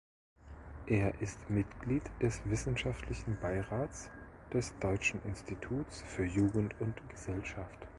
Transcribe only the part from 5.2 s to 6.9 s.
Instituts für Jugend